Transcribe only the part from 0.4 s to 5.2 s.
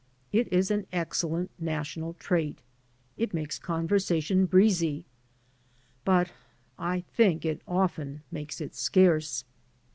is an excellent national trait. It makes conversation breezy.